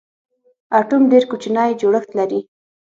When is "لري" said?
2.19-2.39